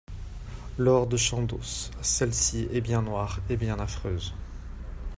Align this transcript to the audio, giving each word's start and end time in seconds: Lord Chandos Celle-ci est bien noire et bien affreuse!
Lord 0.79 1.15
Chandos 1.15 1.91
Celle-ci 2.01 2.67
est 2.73 2.81
bien 2.81 3.03
noire 3.03 3.39
et 3.51 3.55
bien 3.55 3.77
affreuse! 3.77 4.33